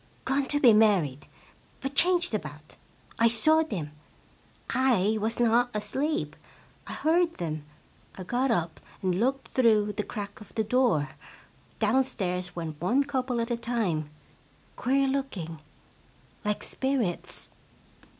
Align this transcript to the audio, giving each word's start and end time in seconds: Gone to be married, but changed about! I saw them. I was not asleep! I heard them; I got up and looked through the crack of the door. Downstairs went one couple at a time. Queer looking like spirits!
Gone 0.25 0.47
to 0.47 0.59
be 0.59 0.73
married, 0.73 1.27
but 1.79 1.93
changed 1.93 2.33
about! 2.33 2.75
I 3.19 3.27
saw 3.27 3.61
them. 3.61 3.91
I 4.71 5.19
was 5.21 5.39
not 5.39 5.69
asleep! 5.75 6.35
I 6.87 6.93
heard 6.93 7.35
them; 7.35 7.65
I 8.15 8.23
got 8.23 8.49
up 8.49 8.79
and 9.03 9.19
looked 9.19 9.49
through 9.49 9.91
the 9.93 10.03
crack 10.03 10.41
of 10.41 10.55
the 10.55 10.63
door. 10.63 11.09
Downstairs 11.77 12.55
went 12.55 12.81
one 12.81 13.03
couple 13.03 13.39
at 13.41 13.51
a 13.51 13.55
time. 13.57 14.09
Queer 14.75 15.07
looking 15.07 15.59
like 16.43 16.63
spirits! 16.63 17.51